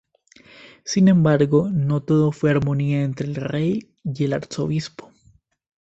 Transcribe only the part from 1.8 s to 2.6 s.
todo fue